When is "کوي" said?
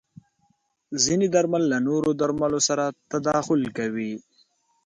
3.77-4.13